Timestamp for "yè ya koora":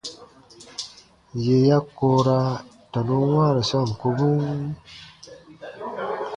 1.43-2.37